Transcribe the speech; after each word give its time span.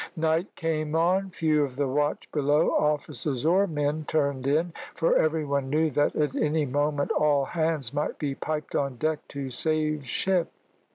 Night 0.17 0.55
came 0.55 0.95
on. 0.95 1.29
Few 1.29 1.63
of 1.63 1.75
the 1.75 1.87
watch 1.87 2.27
below 2.31 2.71
officers 2.71 3.45
or 3.45 3.67
men 3.67 4.03
turned 4.07 4.47
in, 4.47 4.73
for 4.95 5.15
every 5.15 5.45
one 5.45 5.69
knew 5.69 5.91
that 5.91 6.15
at 6.15 6.35
any 6.35 6.65
moment 6.65 7.11
all 7.11 7.45
hands 7.45 7.93
might 7.93 8.17
be 8.17 8.33
piped 8.33 8.73
on 8.75 8.95
deck 8.97 9.19
to 9.27 9.51
save 9.51 10.03
ship. 10.03 10.49